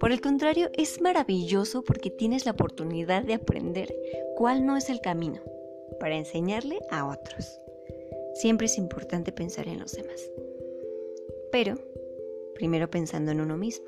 Por 0.00 0.10
el 0.10 0.20
contrario, 0.20 0.68
es 0.72 1.00
maravilloso 1.00 1.84
porque 1.84 2.10
tienes 2.10 2.44
la 2.44 2.50
oportunidad 2.50 3.22
de 3.22 3.34
aprender 3.34 3.94
cuál 4.34 4.66
no 4.66 4.76
es 4.76 4.90
el 4.90 5.00
camino 5.00 5.40
para 6.00 6.16
enseñarle 6.16 6.80
a 6.90 7.06
otros. 7.06 7.56
Siempre 8.34 8.66
es 8.66 8.76
importante 8.78 9.30
pensar 9.30 9.68
en 9.68 9.78
los 9.78 9.92
demás. 9.92 10.28
Pero, 11.52 11.76
primero 12.56 12.90
pensando 12.90 13.30
en 13.30 13.40
uno 13.40 13.56
mismo. 13.56 13.86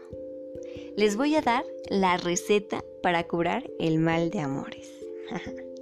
Les 0.97 1.17
voy 1.17 1.35
a 1.35 1.41
dar 1.41 1.65
la 1.89 2.17
receta 2.17 2.85
para 3.03 3.27
curar 3.27 3.71
el 3.79 3.99
mal 3.99 4.31
de 4.31 4.41
amores. 4.41 4.91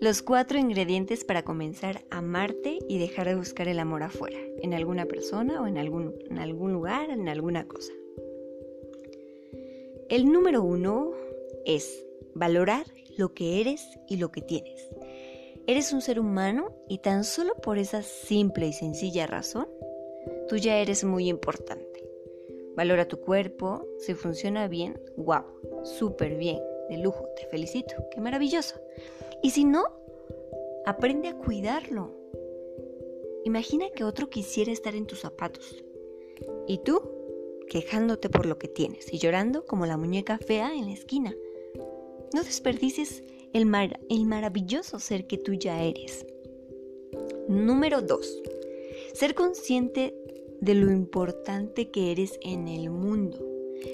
Los 0.00 0.22
cuatro 0.22 0.58
ingredientes 0.58 1.24
para 1.24 1.44
comenzar 1.44 2.02
a 2.10 2.18
amarte 2.18 2.78
y 2.88 2.98
dejar 2.98 3.28
de 3.28 3.36
buscar 3.36 3.68
el 3.68 3.78
amor 3.78 4.02
afuera, 4.02 4.38
en 4.60 4.74
alguna 4.74 5.06
persona 5.06 5.62
o 5.62 5.68
en 5.68 5.78
algún, 5.78 6.14
en 6.28 6.38
algún 6.38 6.72
lugar, 6.72 7.10
en 7.10 7.28
alguna 7.28 7.68
cosa. 7.68 7.92
El 10.08 10.30
número 10.30 10.62
uno 10.62 11.12
es 11.64 12.04
valorar 12.34 12.84
lo 13.16 13.32
que 13.32 13.60
eres 13.60 13.86
y 14.08 14.16
lo 14.16 14.32
que 14.32 14.42
tienes. 14.42 14.88
Eres 15.68 15.92
un 15.92 16.00
ser 16.00 16.18
humano 16.18 16.74
y 16.88 16.98
tan 16.98 17.22
solo 17.22 17.54
por 17.54 17.78
esa 17.78 18.02
simple 18.02 18.66
y 18.66 18.72
sencilla 18.72 19.28
razón, 19.28 19.68
tú 20.48 20.56
ya 20.56 20.78
eres 20.78 21.04
muy 21.04 21.28
importante. 21.28 21.91
Valora 22.76 23.06
tu 23.06 23.20
cuerpo, 23.20 23.86
si 23.98 24.14
funciona 24.14 24.68
bien, 24.68 24.98
wow, 25.16 25.42
súper 25.84 26.36
bien 26.36 26.58
de 26.88 26.98
lujo, 26.98 27.28
te 27.36 27.46
felicito, 27.46 27.94
qué 28.10 28.20
maravilloso. 28.20 28.76
Y 29.42 29.50
si 29.50 29.64
no, 29.64 29.84
aprende 30.84 31.28
a 31.28 31.36
cuidarlo. 31.36 32.10
Imagina 33.44 33.86
que 33.94 34.04
otro 34.04 34.30
quisiera 34.30 34.72
estar 34.72 34.94
en 34.94 35.06
tus 35.06 35.20
zapatos 35.20 35.84
y 36.66 36.78
tú 36.78 37.00
quejándote 37.68 38.28
por 38.28 38.46
lo 38.46 38.58
que 38.58 38.68
tienes 38.68 39.12
y 39.12 39.18
llorando 39.18 39.64
como 39.64 39.86
la 39.86 39.96
muñeca 39.96 40.38
fea 40.38 40.74
en 40.74 40.86
la 40.86 40.92
esquina. 40.92 41.34
No 42.34 42.42
desperdices 42.42 43.24
el, 43.52 43.66
mar 43.66 43.98
el 44.08 44.24
maravilloso 44.26 44.98
ser 44.98 45.26
que 45.26 45.38
tú 45.38 45.54
ya 45.54 45.82
eres. 45.82 46.26
Número 47.48 48.00
2. 48.00 48.42
Ser 49.14 49.34
consciente 49.34 50.14
de 50.62 50.74
lo 50.74 50.92
importante 50.92 51.90
que 51.90 52.12
eres 52.12 52.38
en 52.40 52.68
el 52.68 52.88
mundo, 52.88 53.44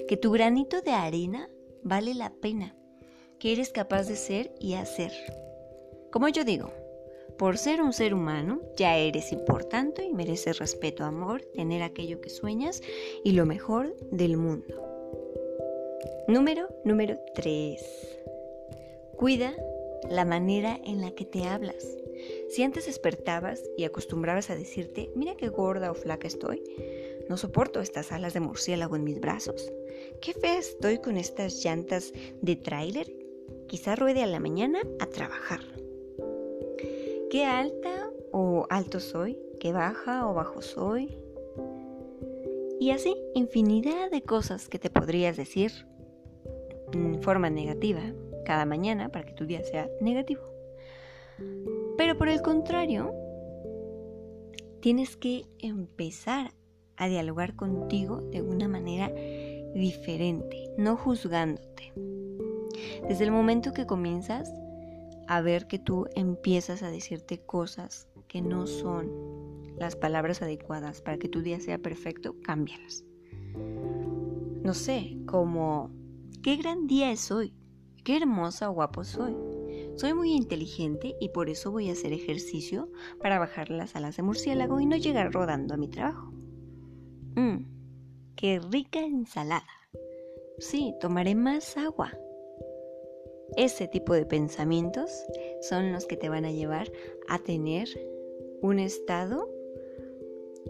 que 0.07 0.17
tu 0.17 0.31
granito 0.31 0.81
de 0.81 0.91
arena 0.91 1.49
vale 1.81 2.13
la 2.13 2.31
pena 2.31 2.75
que 3.39 3.53
eres 3.53 3.71
capaz 3.71 4.07
de 4.07 4.15
ser 4.15 4.53
y 4.59 4.75
hacer. 4.75 5.11
Como 6.11 6.27
yo 6.27 6.43
digo, 6.43 6.71
por 7.39 7.57
ser 7.57 7.81
un 7.81 7.91
ser 7.91 8.13
humano 8.13 8.61
ya 8.77 8.97
eres 8.97 9.31
importante 9.31 10.03
y 10.03 10.13
mereces 10.13 10.59
respeto, 10.59 11.05
amor, 11.05 11.41
tener 11.55 11.81
aquello 11.81 12.21
que 12.21 12.29
sueñas 12.29 12.81
y 13.23 13.31
lo 13.31 13.47
mejor 13.47 13.95
del 14.11 14.37
mundo. 14.37 14.75
Número 16.27 16.67
número 16.85 17.17
3. 17.33 17.81
Cuida 19.17 19.55
la 20.07 20.23
manera 20.23 20.79
en 20.83 21.01
la 21.01 21.11
que 21.11 21.25
te 21.25 21.45
hablas. 21.45 21.97
Si 22.49 22.63
antes 22.63 22.85
despertabas 22.85 23.63
y 23.77 23.83
acostumbrabas 23.83 24.49
a 24.49 24.55
decirte, 24.55 25.11
mira 25.15 25.35
qué 25.35 25.49
gorda 25.49 25.91
o 25.91 25.95
flaca 25.95 26.27
estoy, 26.27 26.63
no 27.29 27.37
soporto 27.37 27.79
estas 27.79 28.11
alas 28.11 28.33
de 28.33 28.39
murciélago 28.39 28.95
en 28.95 29.03
mis 29.03 29.19
brazos. 29.19 29.71
Qué 30.21 30.33
fea 30.33 30.57
estoy 30.57 30.99
con 30.99 31.17
estas 31.17 31.63
llantas 31.63 32.11
de 32.41 32.55
tráiler 32.55 33.19
Quizá 33.69 33.95
ruede 33.95 34.23
a 34.23 34.25
la 34.25 34.39
mañana 34.39 34.79
a 34.99 35.05
trabajar. 35.05 35.59
¿Qué 37.29 37.45
alta 37.45 38.09
o 38.31 38.65
alto 38.67 38.99
soy? 38.99 39.37
¿Qué 39.59 39.71
baja 39.71 40.27
o 40.27 40.33
bajo 40.33 40.63
soy? 40.63 41.15
Y 42.79 42.89
así, 42.89 43.15
infinidad 43.35 44.09
de 44.09 44.23
cosas 44.23 44.69
que 44.69 44.79
te 44.79 44.89
podrías 44.89 45.37
decir 45.37 45.71
en 46.93 47.21
forma 47.21 47.51
negativa 47.51 48.01
cada 48.43 48.65
mañana 48.65 49.09
para 49.11 49.25
que 49.25 49.33
tu 49.33 49.45
día 49.45 49.63
sea 49.63 49.87
negativo. 50.01 50.41
Pero 51.99 52.17
por 52.17 52.29
el 52.29 52.41
contrario, 52.41 53.13
tienes 54.79 55.17
que 55.17 55.43
empezar 55.59 56.53
a 56.95 57.09
dialogar 57.09 57.57
contigo 57.57 58.21
de 58.21 58.41
una 58.41 58.69
manera 58.69 59.11
diferente, 59.75 60.71
no 60.77 60.95
juzgándote. 60.95 61.91
Desde 63.05 63.25
el 63.25 63.31
momento 63.31 63.73
que 63.73 63.85
comienzas 63.85 64.49
a 65.27 65.41
ver 65.41 65.67
que 65.67 65.77
tú 65.77 66.05
empiezas 66.15 66.83
a 66.83 66.89
decirte 66.89 67.41
cosas 67.41 68.07
que 68.29 68.41
no 68.41 68.65
son 68.65 69.11
las 69.77 69.97
palabras 69.97 70.41
adecuadas 70.41 71.01
para 71.01 71.17
que 71.17 71.27
tu 71.27 71.41
día 71.41 71.59
sea 71.59 71.79
perfecto, 71.79 72.33
cámbialas. 72.41 73.03
No 74.63 74.73
sé, 74.73 75.17
como, 75.25 75.91
qué 76.43 76.55
gran 76.55 76.87
día 76.87 77.11
es 77.11 77.29
hoy, 77.29 77.53
qué 78.05 78.15
hermosa 78.15 78.69
o 78.69 78.73
guapo 78.73 79.03
soy. 79.03 79.48
Soy 79.99 80.13
muy 80.13 80.31
inteligente 80.31 81.17
y 81.19 81.27
por 81.27 81.49
eso 81.49 81.71
voy 81.71 81.89
a 81.89 81.91
hacer 81.91 82.13
ejercicio 82.13 82.89
para 83.21 83.37
bajar 83.37 83.69
las 83.69 83.97
alas 83.97 84.15
de 84.15 84.23
murciélago 84.23 84.79
y 84.79 84.85
no 84.85 84.95
llegar 84.95 85.33
rodando 85.33 85.73
a 85.73 85.77
mi 85.77 85.89
trabajo. 85.89 86.31
Mmm, 87.35 87.65
qué 88.37 88.61
rica 88.71 89.01
ensalada. 89.01 89.67
Sí, 90.59 90.95
tomaré 91.01 91.35
más 91.35 91.75
agua. 91.75 92.17
Ese 93.57 93.89
tipo 93.89 94.13
de 94.13 94.25
pensamientos 94.25 95.11
son 95.61 95.91
los 95.91 96.05
que 96.05 96.15
te 96.15 96.29
van 96.29 96.45
a 96.45 96.51
llevar 96.51 96.89
a 97.27 97.39
tener 97.39 97.89
un 98.61 98.79
estado 98.79 99.49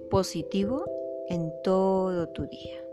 positivo 0.09 0.85
en 1.27 1.51
todo 1.63 2.29
tu 2.29 2.47
día. 2.47 2.88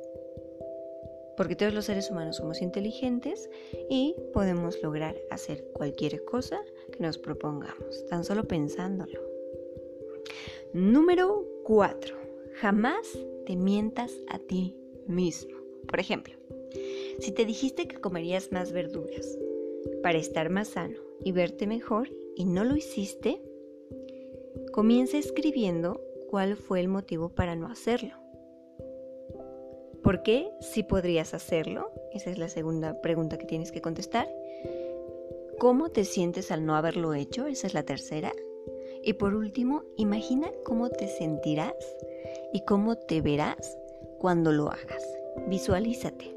Porque 1.37 1.57
todos 1.57 1.75
los 1.75 1.85
seres 1.85 2.11
humanos 2.11 2.37
somos 2.37 2.62
inteligentes 2.62 3.50
y 3.90 4.14
podemos 4.33 4.83
lograr 4.83 5.16
hacer 5.31 5.64
cualquier 5.73 6.25
cosa 6.25 6.61
que 6.93 7.02
nos 7.02 7.19
propongamos, 7.19 8.07
tan 8.07 8.25
solo 8.25 8.45
pensándolo. 8.45 9.21
Número 10.73 11.45
4. 11.64 12.16
Jamás 12.55 13.19
te 13.45 13.57
mientas 13.57 14.12
a 14.28 14.38
ti 14.38 14.76
mismo. 15.07 15.57
Por 15.87 16.00
ejemplo, 16.00 16.35
si 17.21 17.33
te 17.33 17.45
dijiste 17.45 17.87
que 17.87 18.00
comerías 18.00 18.52
más 18.52 18.73
verduras 18.73 19.38
para 20.02 20.19
estar 20.19 20.50
más 20.50 20.69
sano 20.69 20.99
y 21.25 21.33
verte 21.33 21.66
mejor 21.66 22.11
y 22.35 22.45
no 22.45 22.64
lo 22.64 22.76
hiciste, 22.76 23.40
comienza 24.73 25.19
escribiendo 25.19 26.00
cuál 26.28 26.57
fue 26.57 26.81
el 26.81 26.88
motivo 26.88 27.31
para 27.31 27.57
no 27.57 27.69
hacerlo. 27.69 28.25
¿Por 30.07 30.23
qué 30.23 30.53
sí 30.61 30.85
podrías 30.85 31.35
hacerlo? 31.35 31.91
Esa 32.13 32.31
es 32.31 32.39
la 32.39 32.49
segunda 32.49 33.01
pregunta 33.01 33.39
que 33.39 33.45
tienes 33.45 33.73
que 33.73 33.81
contestar. 33.81 34.29
¿Cómo 35.59 35.89
te 35.89 36.05
sientes 36.05 36.53
al 36.53 36.65
no 36.65 36.77
haberlo 36.77 37.13
hecho? 37.13 37.49
Esa 37.49 37.67
es 37.67 37.75
la 37.75 37.83
tercera. 37.83 38.33
Y 39.03 39.15
por 39.15 39.35
último, 39.35 39.83
imagina 39.97 40.49
cómo 40.65 40.91
te 40.91 41.09
sentirás 41.09 41.75
y 42.53 42.65
cómo 42.65 42.95
te 42.95 43.21
verás 43.21 43.77
cuando 44.21 44.53
lo 44.53 44.71
hagas. 44.71 45.03
Visualízate. 45.49 46.33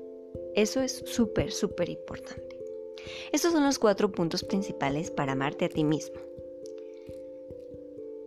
Eso 0.55 0.81
es 0.81 1.03
súper, 1.05 1.51
súper 1.51 1.89
importante. 1.89 2.57
Estos 3.31 3.51
son 3.51 3.63
los 3.63 3.77
cuatro 3.77 4.11
puntos 4.11 4.43
principales 4.43 5.11
para 5.11 5.33
amarte 5.33 5.65
a 5.65 5.69
ti 5.69 5.83
mismo. 5.83 6.19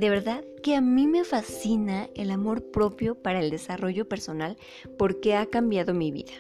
De 0.03 0.11
verdad 0.11 0.43
que 0.65 0.75
a 0.75 0.81
mí 0.81 1.07
me 1.07 1.23
fascina 1.23 2.11
el 2.17 2.33
amor 2.33 2.73
propio 2.73 3.15
para 3.15 3.39
el 3.39 3.51
desarrollo 3.51 4.09
personal 4.09 4.57
porque 4.99 5.37
ha 5.37 5.47
cambiado 5.47 5.95
mi 5.95 6.11
vida. 6.11 6.33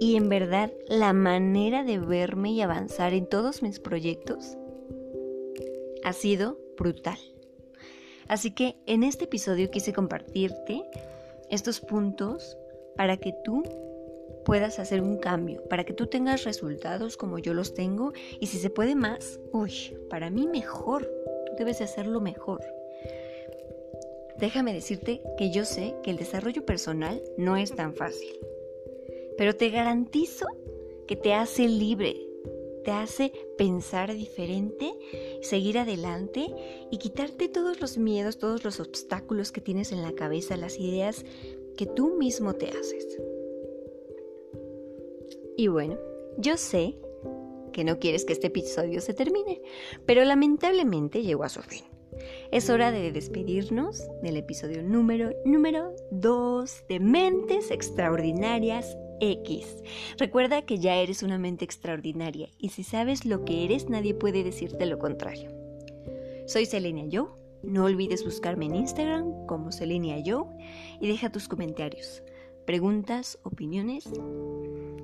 Y 0.00 0.16
en 0.16 0.28
verdad 0.28 0.72
la 0.88 1.12
manera 1.12 1.84
de 1.84 2.00
verme 2.00 2.50
y 2.50 2.60
avanzar 2.60 3.12
en 3.14 3.28
todos 3.28 3.62
mis 3.62 3.78
proyectos 3.78 4.58
ha 6.02 6.12
sido 6.12 6.58
brutal. 6.76 7.18
Así 8.26 8.50
que 8.50 8.74
en 8.86 9.04
este 9.04 9.26
episodio 9.26 9.70
quise 9.70 9.92
compartirte 9.92 10.82
estos 11.50 11.78
puntos 11.78 12.58
para 12.96 13.16
que 13.16 13.32
tú 13.44 13.62
puedas 14.44 14.80
hacer 14.80 15.02
un 15.02 15.18
cambio, 15.18 15.62
para 15.68 15.84
que 15.84 15.92
tú 15.92 16.08
tengas 16.08 16.42
resultados 16.42 17.16
como 17.16 17.38
yo 17.38 17.54
los 17.54 17.74
tengo 17.74 18.12
y 18.40 18.48
si 18.48 18.58
se 18.58 18.70
puede 18.70 18.96
más, 18.96 19.38
uy, 19.52 19.96
para 20.10 20.30
mí 20.30 20.48
mejor, 20.48 21.08
debes 21.58 21.78
de 21.78 21.84
hacerlo 21.84 22.20
mejor. 22.20 22.60
Déjame 24.38 24.72
decirte 24.74 25.22
que 25.36 25.52
yo 25.52 25.64
sé 25.64 25.94
que 26.02 26.10
el 26.10 26.16
desarrollo 26.16 26.64
personal 26.64 27.22
no 27.36 27.56
es 27.56 27.74
tan 27.74 27.94
fácil, 27.94 28.38
pero 29.36 29.54
te 29.54 29.70
garantizo 29.70 30.46
que 31.06 31.16
te 31.16 31.34
hace 31.34 31.68
libre, 31.68 32.16
te 32.84 32.90
hace 32.90 33.32
pensar 33.56 34.12
diferente, 34.14 34.92
seguir 35.42 35.78
adelante 35.78 36.46
y 36.90 36.98
quitarte 36.98 37.48
todos 37.48 37.80
los 37.80 37.98
miedos, 37.98 38.38
todos 38.38 38.64
los 38.64 38.80
obstáculos 38.80 39.52
que 39.52 39.60
tienes 39.60 39.92
en 39.92 40.02
la 40.02 40.12
cabeza, 40.12 40.56
las 40.56 40.78
ideas 40.78 41.24
que 41.76 41.86
tú 41.86 42.16
mismo 42.16 42.54
te 42.54 42.68
haces. 42.68 43.18
Y 45.56 45.68
bueno, 45.68 45.98
yo 46.38 46.56
sé 46.56 46.96
que 47.72 47.84
no 47.84 47.98
quieres 47.98 48.24
que 48.24 48.32
este 48.32 48.48
episodio 48.48 49.00
se 49.00 49.14
termine, 49.14 49.60
pero 50.06 50.24
lamentablemente 50.24 51.22
llegó 51.22 51.44
a 51.44 51.48
su 51.48 51.62
fin. 51.62 51.84
Es 52.50 52.68
hora 52.68 52.92
de 52.92 53.10
despedirnos 53.12 54.06
del 54.22 54.36
episodio 54.36 54.82
número 54.82 55.32
número 55.44 55.94
2 56.10 56.84
de 56.88 57.00
Mentes 57.00 57.70
Extraordinarias 57.70 58.96
X. 59.20 59.82
Recuerda 60.18 60.62
que 60.62 60.78
ya 60.78 60.96
eres 60.96 61.22
una 61.22 61.38
mente 61.38 61.64
extraordinaria 61.64 62.50
y 62.58 62.70
si 62.70 62.82
sabes 62.82 63.24
lo 63.24 63.44
que 63.44 63.64
eres 63.64 63.88
nadie 63.88 64.14
puede 64.14 64.44
decirte 64.44 64.84
lo 64.86 64.98
contrario. 64.98 65.50
Soy 66.46 66.66
Selenia 66.66 67.06
Joe. 67.10 67.30
No 67.62 67.84
olvides 67.84 68.24
buscarme 68.24 68.66
en 68.66 68.74
Instagram 68.74 69.46
como 69.46 69.70
Selenia 69.70 70.20
Joe 70.24 70.46
y 71.00 71.06
deja 71.06 71.30
tus 71.30 71.46
comentarios, 71.46 72.24
preguntas, 72.66 73.38
opiniones. 73.44 74.10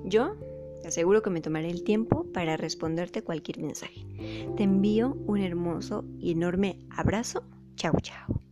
Yo 0.03 0.35
te 0.81 0.87
aseguro 0.87 1.21
que 1.21 1.29
me 1.29 1.41
tomaré 1.41 1.69
el 1.69 1.83
tiempo 1.83 2.25
para 2.33 2.57
responderte 2.57 3.23
cualquier 3.23 3.59
mensaje. 3.59 4.05
Te 4.57 4.63
envío 4.63 5.17
un 5.25 5.39
hermoso 5.39 6.05
y 6.19 6.31
enorme 6.31 6.79
abrazo. 6.89 7.43
Chao, 7.75 7.93
chao. 8.01 8.48